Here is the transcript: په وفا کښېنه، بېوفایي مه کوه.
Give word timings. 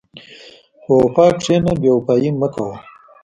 په 0.83 0.91
وفا 1.01 1.27
کښېنه، 1.39 1.71
بېوفایي 1.81 2.29
مه 2.39 2.47
کوه. 2.53 2.75